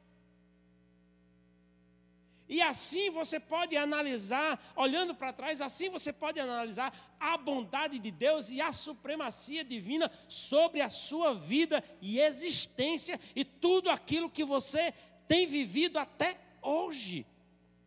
[2.50, 8.10] E assim você pode analisar, olhando para trás, assim você pode analisar a bondade de
[8.10, 14.44] Deus e a supremacia divina sobre a sua vida e existência e tudo aquilo que
[14.44, 14.92] você
[15.28, 17.24] tem vivido até hoje.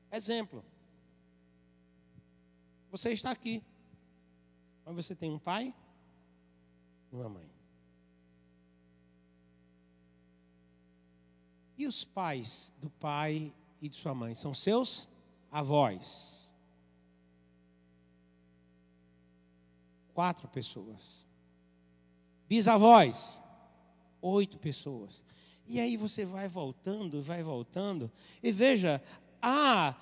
[0.10, 0.64] Exemplo.
[2.94, 3.64] Você está aqui.
[4.86, 5.74] Mas você tem um pai
[7.12, 7.50] e uma mãe.
[11.76, 13.52] E os pais do pai
[13.82, 15.10] e de sua mãe são seus
[15.52, 16.56] avós.
[20.14, 21.26] Quatro pessoas.
[22.48, 23.42] Bisavós,
[24.22, 25.24] oito pessoas.
[25.66, 28.12] E aí você vai voltando, vai voltando,
[28.44, 29.02] e veja,
[29.42, 29.96] há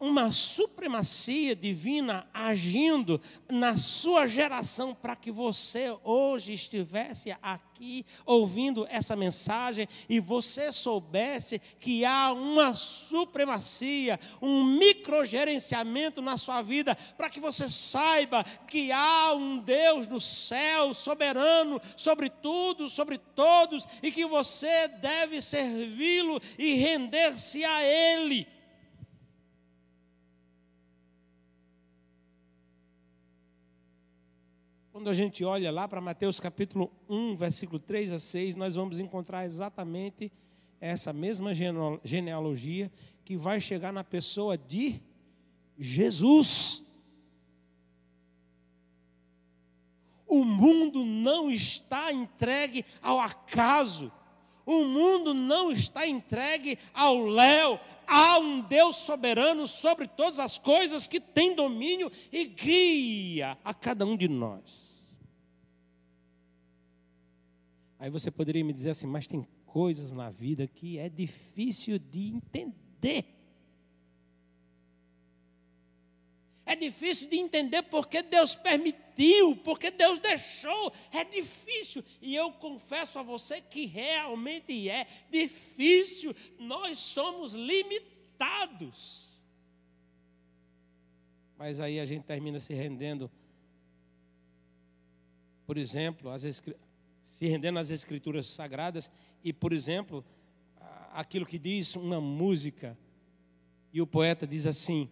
[0.00, 9.16] uma supremacia divina agindo na sua geração para que você hoje estivesse aqui ouvindo essa
[9.16, 17.40] mensagem e você soubesse que há uma supremacia, um microgerenciamento na sua vida, para que
[17.40, 24.26] você saiba que há um Deus do céu soberano sobre tudo, sobre todos e que
[24.26, 28.57] você deve servi-lo e render-se a Ele.
[34.98, 38.98] Quando a gente olha lá para Mateus capítulo 1, versículo 3 a 6, nós vamos
[38.98, 40.32] encontrar exatamente
[40.80, 41.52] essa mesma
[42.02, 42.90] genealogia
[43.24, 45.00] que vai chegar na pessoa de
[45.78, 46.84] Jesus.
[50.26, 54.10] O mundo não está entregue ao acaso.
[54.68, 57.80] O mundo não está entregue ao léu.
[58.06, 64.04] Há um Deus soberano sobre todas as coisas que tem domínio e guia a cada
[64.04, 65.08] um de nós.
[67.98, 72.26] Aí você poderia me dizer assim, mas tem coisas na vida que é difícil de
[72.26, 73.37] entender.
[76.68, 80.92] É difícil de entender porque Deus permitiu, porque Deus deixou.
[81.10, 82.04] É difícil.
[82.20, 86.36] E eu confesso a você que realmente é difícil.
[86.58, 89.40] Nós somos limitados.
[91.56, 93.30] Mas aí a gente termina se rendendo,
[95.66, 96.30] por exemplo,
[97.24, 99.10] se rendendo às escrituras sagradas
[99.42, 100.22] e, por exemplo,
[101.14, 102.94] aquilo que diz uma música.
[103.90, 105.08] E o poeta diz assim: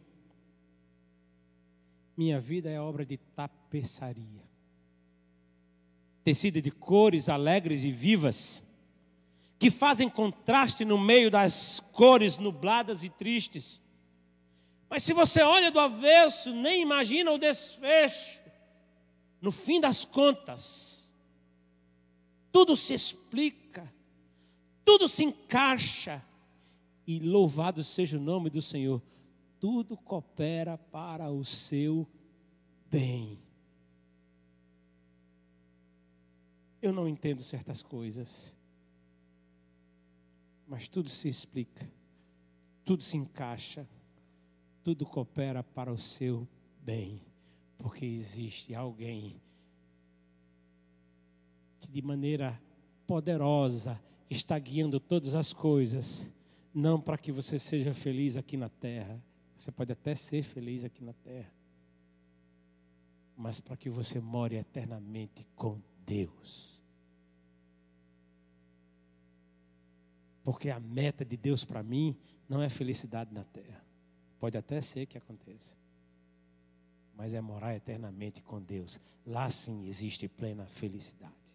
[2.17, 4.43] minha vida é obra de tapeçaria,
[6.25, 8.63] tecida de cores alegres e vivas,
[9.59, 13.81] que fazem contraste no meio das cores nubladas e tristes.
[14.89, 18.41] Mas se você olha do avesso, nem imagina o desfecho.
[19.41, 21.13] No fim das contas,
[22.51, 23.93] tudo se explica,
[24.85, 26.23] tudo se encaixa,
[27.07, 29.01] e louvado seja o nome do Senhor
[29.59, 32.07] tudo coopera para o seu
[32.91, 33.39] bem.
[36.81, 38.55] Eu não entendo certas coisas,
[40.67, 41.91] mas tudo se explica,
[42.85, 43.89] tudo se encaixa,
[44.85, 46.47] tudo coopera para o seu
[46.83, 47.21] bem,
[47.79, 49.41] porque existe alguém
[51.81, 52.61] que de maneira
[53.07, 56.31] poderosa está guiando todas as coisas,
[56.75, 59.21] não para que você seja feliz aqui na terra,
[59.57, 61.53] você pode até ser feliz aqui na terra,
[63.37, 66.81] mas para que você more eternamente com Deus.
[70.45, 72.17] Porque a meta de Deus para mim
[72.49, 73.85] não é felicidade na terra.
[74.39, 75.77] Pode até ser que aconteça.
[77.17, 79.01] Mas é morar eternamente com Deus.
[79.25, 81.46] Lá sim existe plena felicidade.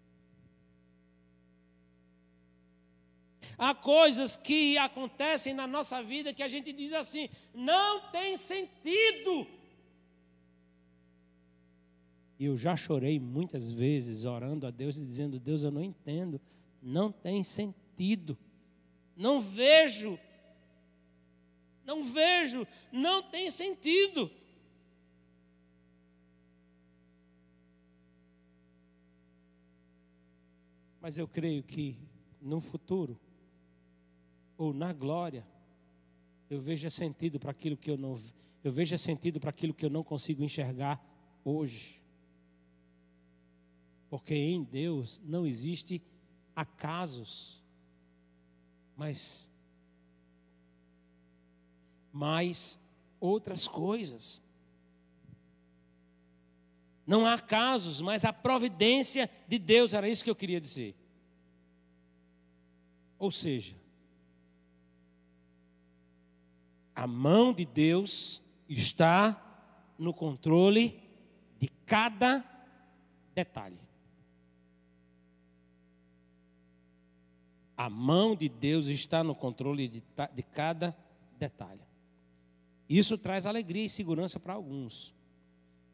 [3.64, 9.46] Há coisas que acontecem na nossa vida que a gente diz assim: não tem sentido.
[12.40, 16.42] Eu já chorei muitas vezes orando a Deus e dizendo: Deus, eu não entendo,
[16.82, 18.36] não tem sentido,
[19.16, 20.18] não vejo,
[21.86, 24.32] não vejo, não tem sentido.
[31.00, 31.96] Mas eu creio que
[32.42, 33.20] no futuro,
[34.62, 35.44] ou na glória,
[36.48, 38.22] eu vejo sentido para aquilo que eu não
[38.64, 41.04] eu vejo sentido para aquilo que eu não consigo enxergar
[41.44, 42.00] hoje.
[44.08, 46.00] Porque em Deus não existe
[46.56, 47.60] acasos,
[48.96, 49.50] mas
[52.14, 52.80] mas
[53.20, 54.40] outras coisas.
[57.08, 60.96] Não há casos, mas a providência de Deus, era isso que eu queria dizer.
[63.18, 63.81] Ou seja,
[67.02, 71.02] A mão de Deus está no controle
[71.60, 72.46] de cada
[73.34, 73.80] detalhe.
[77.76, 80.04] A mão de Deus está no controle de,
[80.36, 80.96] de cada
[81.40, 81.82] detalhe.
[82.88, 85.12] Isso traz alegria e segurança para alguns.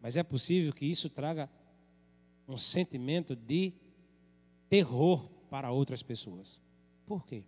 [0.01, 1.49] Mas é possível que isso traga
[2.45, 3.71] um sentimento de
[4.67, 6.59] terror para outras pessoas.
[7.05, 7.45] Por quê?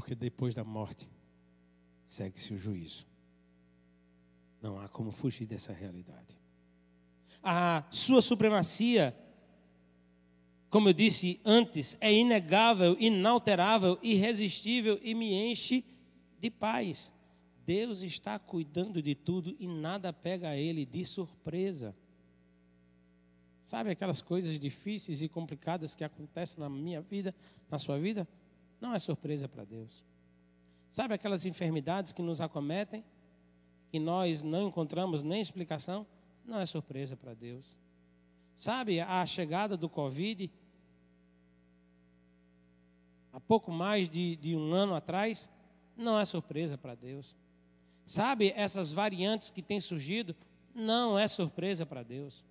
[0.00, 1.06] Porque depois da morte
[2.06, 3.06] segue-se o juízo.
[4.62, 6.38] Não há como fugir dessa realidade.
[7.42, 9.14] A sua supremacia,
[10.70, 15.84] como eu disse antes, é inegável, inalterável, irresistível e me enche
[16.40, 17.14] de paz.
[17.66, 21.94] Deus está cuidando de tudo e nada pega a Ele de surpresa.
[23.66, 27.34] Sabe aquelas coisas difíceis e complicadas que acontecem na minha vida,
[27.70, 28.26] na sua vida?
[28.80, 30.02] Não é surpresa para Deus.
[30.90, 33.04] Sabe aquelas enfermidades que nos acometem,
[33.90, 36.06] que nós não encontramos nem explicação?
[36.44, 37.76] Não é surpresa para Deus.
[38.56, 40.50] Sabe a chegada do Covid,
[43.32, 45.48] há pouco mais de, de um ano atrás,
[45.96, 47.36] não é surpresa para Deus.
[48.06, 50.34] Sabe essas variantes que têm surgido?
[50.74, 52.44] Não é surpresa para Deus.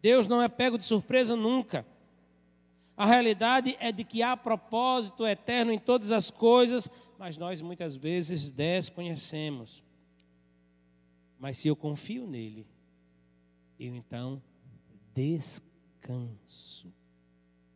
[0.00, 1.84] Deus não é pego de surpresa nunca.
[2.98, 7.94] A realidade é de que há propósito eterno em todas as coisas, mas nós muitas
[7.94, 9.84] vezes desconhecemos.
[11.38, 12.66] Mas se eu confio nele,
[13.78, 14.42] eu então
[15.14, 16.92] descanso,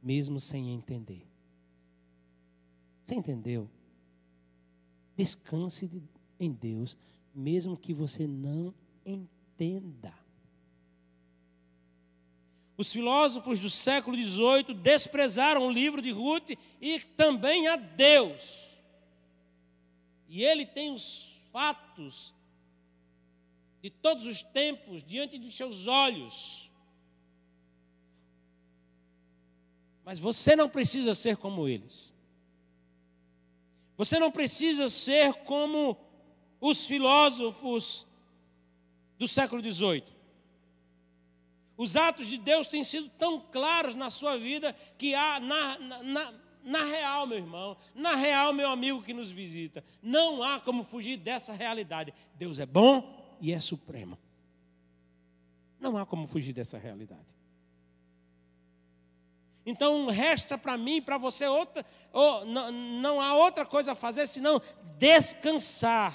[0.02, 1.24] mesmo sem entender.
[3.04, 3.70] Você entendeu?
[5.16, 5.88] Descanse
[6.40, 6.98] em Deus,
[7.32, 8.74] mesmo que você não
[9.06, 10.12] entenda.
[12.83, 18.43] Os filósofos do século XVIII desprezaram o livro de Ruth e também a Deus.
[20.28, 22.35] E ele tem os fatos
[23.80, 26.72] de todos os tempos diante dos seus olhos.
[30.05, 32.12] Mas você não precisa ser como eles.
[33.97, 35.97] Você não precisa ser como
[36.61, 38.05] os filósofos
[39.20, 40.21] do século XVIII.
[41.83, 46.35] Os atos de Deus têm sido tão claros na sua vida que há, na, na,
[46.62, 51.16] na, real, meu irmão, na real, meu amigo que nos visita, não há como fugir
[51.16, 52.14] dessa realidade.
[52.37, 54.16] Deus é bom e é supremo.
[55.80, 57.37] Não há como fugir dessa realidade.
[59.66, 64.28] Então resta para mim, para você outra, ou, não, não há outra coisa a fazer
[64.28, 64.62] senão
[64.99, 66.14] descansar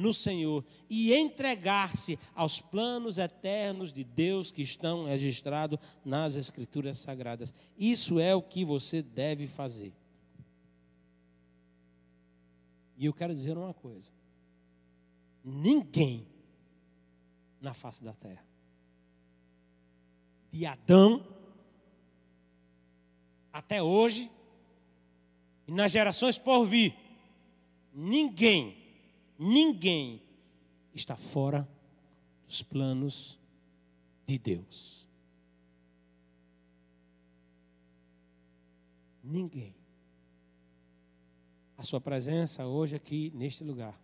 [0.00, 7.52] no Senhor e entregar-se aos planos eternos de Deus que estão registrados nas Escrituras Sagradas.
[7.78, 9.92] Isso é o que você deve fazer.
[12.96, 14.10] E eu quero dizer uma coisa:
[15.44, 16.26] ninguém
[17.60, 18.44] na face da terra,
[20.50, 21.26] de Adão
[23.52, 24.30] até hoje,
[25.66, 26.96] e nas gerações por vir,
[27.92, 28.79] ninguém,
[29.40, 30.22] ninguém
[30.94, 31.66] está fora
[32.46, 33.38] dos planos
[34.26, 35.08] de Deus.
[39.24, 39.74] Ninguém.
[41.78, 43.98] A sua presença hoje aqui neste lugar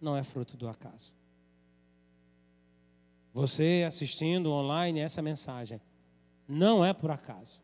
[0.00, 1.12] não é fruto do acaso.
[3.32, 5.80] Você assistindo online essa mensagem
[6.48, 7.62] não é por acaso.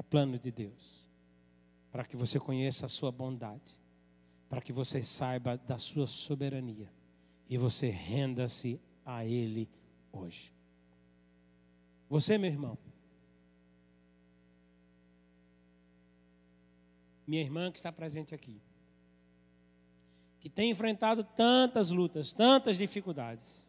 [0.00, 0.99] é plano de Deus.
[1.90, 3.80] Para que você conheça a sua bondade,
[4.48, 6.90] para que você saiba da sua soberania
[7.48, 9.68] e você renda-se a Ele
[10.12, 10.52] hoje.
[12.08, 12.78] Você, meu irmão,
[17.26, 18.60] minha irmã que está presente aqui,
[20.40, 23.68] que tem enfrentado tantas lutas, tantas dificuldades,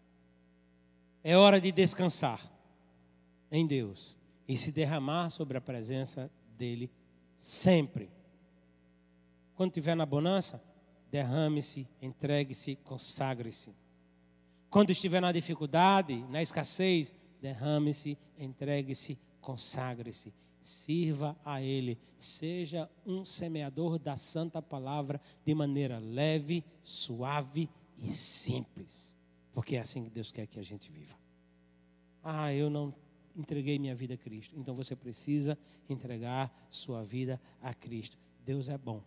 [1.24, 2.52] é hora de descansar
[3.52, 4.18] em Deus
[4.48, 6.90] e se derramar sobre a presença dele
[7.42, 8.12] sempre.
[9.56, 10.64] Quando estiver na bonança,
[11.12, 13.76] derrame-se, entregue-se, consagre-se.
[14.70, 20.34] Quando estiver na dificuldade, na escassez, derrame-se, entregue-se, consagre-se.
[20.62, 27.68] Sirva a Ele, seja um semeador da Santa Palavra de maneira leve, suave
[27.98, 29.16] e simples,
[29.52, 31.16] porque é assim que Deus quer que a gente viva.
[32.24, 32.94] Ah, eu não
[33.36, 34.58] entreguei minha vida a Cristo.
[34.58, 35.58] Então você precisa
[35.90, 38.18] entregar sua vida a Cristo.
[38.46, 39.04] Deus é bom.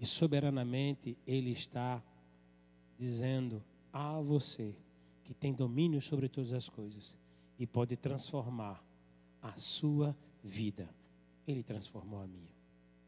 [0.00, 2.02] E soberanamente Ele está
[2.98, 4.74] dizendo a você
[5.24, 7.18] que tem domínio sobre todas as coisas
[7.58, 8.82] e pode transformar
[9.42, 10.88] a sua vida.
[11.46, 12.48] Ele transformou a minha.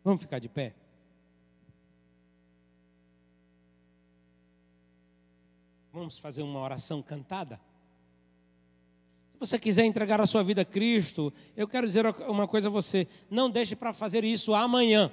[0.02, 0.74] Vamos ficar de pé?
[5.92, 7.60] Vamos fazer uma oração cantada?
[9.32, 12.70] Se você quiser entregar a sua vida a Cristo, eu quero dizer uma coisa a
[12.70, 15.12] você: não deixe para fazer isso amanhã.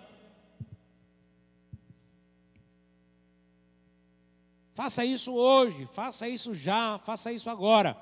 [4.74, 7.98] Faça isso hoje, faça isso já, faça isso agora.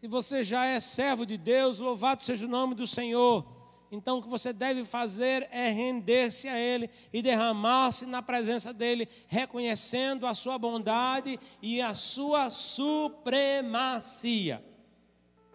[0.00, 3.55] Se você já é servo de Deus, louvado seja o nome do Senhor.
[3.90, 9.08] Então o que você deve fazer é render-se a Ele e derramar-se na presença dEle,
[9.28, 13.64] reconhecendo a sua bondade e a sua supremacia.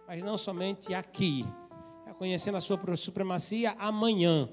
[0.08, 1.44] Mas não somente aqui,
[2.06, 4.48] reconhecendo a sua supremacia amanhã.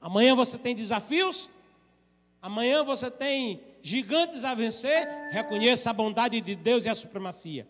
[0.00, 1.48] Amanhã você tem desafios,
[2.40, 7.66] amanhã você tem gigantes a vencer, reconheça a bondade de Deus e a supremacia.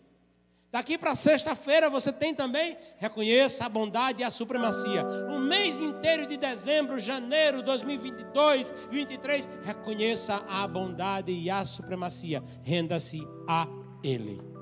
[0.71, 5.05] Daqui para sexta-feira você tem também, reconheça a bondade e a supremacia.
[5.29, 12.43] O mês inteiro de dezembro, janeiro 2022, 23, reconheça a bondade e a supremacia.
[12.63, 13.65] Renda-se a
[14.03, 14.56] Ele.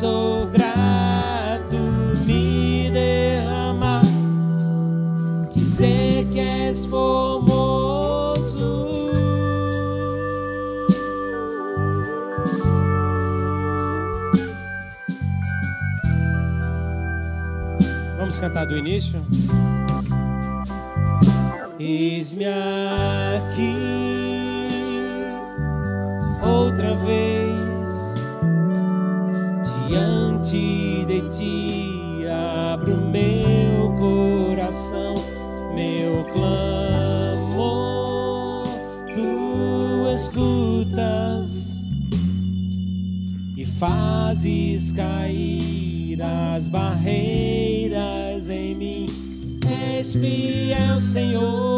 [0.00, 1.76] Sou grato,
[2.26, 4.02] me derramar,
[5.54, 8.36] dizer que és formoso.
[18.18, 19.18] Vamos cantar do início?
[21.80, 23.74] Eis-me aqui
[26.42, 27.35] outra vez
[43.78, 49.06] fazes cair as barreiras em mim.
[49.98, 51.75] És fiel, Senhor,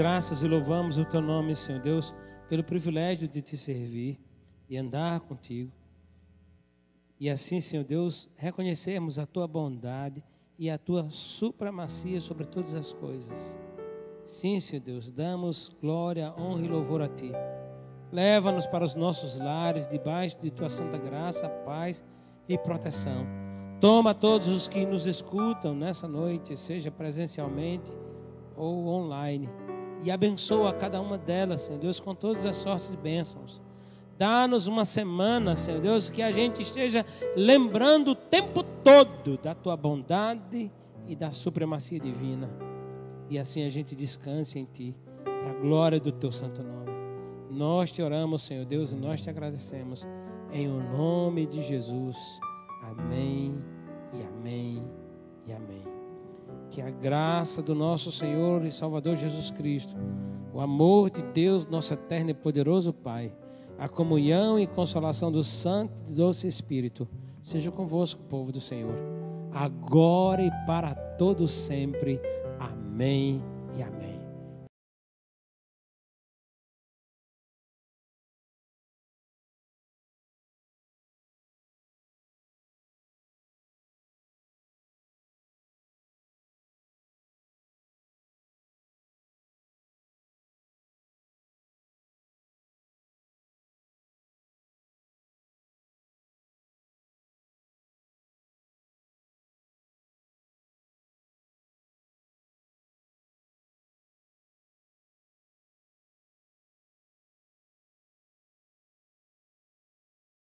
[0.00, 2.14] graças e louvamos o Teu nome, Senhor Deus,
[2.48, 4.18] pelo privilégio de Te servir
[4.66, 5.70] e andar contigo.
[7.18, 10.24] E assim, Senhor Deus, reconhecermos a Tua bondade
[10.58, 13.58] e a Tua supremacia sobre todas as coisas.
[14.24, 17.32] Sim, Senhor Deus, damos glória, honra e louvor a Ti.
[18.10, 22.02] Leva-nos para os nossos lares, debaixo de Tua santa graça, paz
[22.48, 23.26] e proteção.
[23.82, 27.92] Toma todos os que nos escutam nessa noite, seja presencialmente
[28.56, 29.46] ou online,
[30.02, 33.60] e abençoa cada uma delas, Senhor Deus, com todas as sortes de bênçãos.
[34.18, 39.76] Dá-nos uma semana, Senhor Deus, que a gente esteja lembrando o tempo todo da tua
[39.76, 40.70] bondade
[41.08, 42.50] e da supremacia divina.
[43.30, 44.94] E assim a gente descanse em ti,
[45.24, 46.90] para a glória do teu santo nome.
[47.50, 50.06] Nós te oramos, Senhor Deus, e nós te agradecemos.
[50.52, 52.16] Em o nome de Jesus.
[52.82, 53.54] Amém
[54.12, 54.84] e amém
[55.46, 55.89] e amém.
[56.70, 59.94] Que a graça do nosso Senhor e Salvador Jesus Cristo,
[60.54, 63.32] o amor de Deus, nosso eterno e poderoso Pai,
[63.78, 67.08] a comunhão e consolação do Santo e Doce Espírito,
[67.42, 68.94] seja convosco, povo do Senhor,
[69.52, 72.20] agora e para todos sempre.
[72.58, 73.42] Amém
[73.76, 74.19] e amém.